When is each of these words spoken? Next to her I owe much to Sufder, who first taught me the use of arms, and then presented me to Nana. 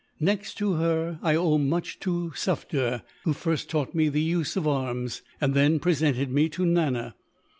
Next 0.19 0.55
to 0.55 0.73
her 0.77 1.19
I 1.21 1.35
owe 1.35 1.59
much 1.59 1.99
to 1.99 2.31
Sufder, 2.33 3.03
who 3.23 3.33
first 3.33 3.69
taught 3.69 3.93
me 3.93 4.09
the 4.09 4.19
use 4.19 4.55
of 4.57 4.67
arms, 4.67 5.21
and 5.39 5.53
then 5.53 5.77
presented 5.79 6.31
me 6.31 6.49
to 6.49 6.65
Nana. 6.65 7.13